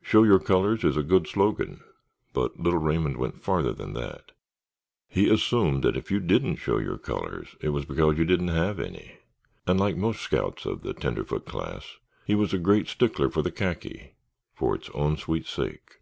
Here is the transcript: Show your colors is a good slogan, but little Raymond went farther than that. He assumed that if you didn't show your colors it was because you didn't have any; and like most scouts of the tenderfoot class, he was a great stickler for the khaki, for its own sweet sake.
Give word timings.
Show 0.00 0.22
your 0.22 0.38
colors 0.38 0.84
is 0.84 0.96
a 0.96 1.02
good 1.02 1.26
slogan, 1.26 1.82
but 2.32 2.56
little 2.60 2.78
Raymond 2.78 3.16
went 3.16 3.42
farther 3.42 3.72
than 3.72 3.94
that. 3.94 4.30
He 5.08 5.28
assumed 5.28 5.82
that 5.82 5.96
if 5.96 6.08
you 6.08 6.20
didn't 6.20 6.58
show 6.58 6.78
your 6.78 6.98
colors 6.98 7.56
it 7.60 7.70
was 7.70 7.84
because 7.84 8.16
you 8.16 8.24
didn't 8.24 8.46
have 8.46 8.78
any; 8.78 9.18
and 9.66 9.80
like 9.80 9.96
most 9.96 10.22
scouts 10.22 10.66
of 10.66 10.82
the 10.82 10.94
tenderfoot 10.94 11.46
class, 11.46 11.96
he 12.24 12.36
was 12.36 12.54
a 12.54 12.58
great 12.58 12.86
stickler 12.86 13.28
for 13.28 13.42
the 13.42 13.50
khaki, 13.50 14.14
for 14.54 14.76
its 14.76 14.88
own 14.90 15.16
sweet 15.16 15.46
sake. 15.46 15.96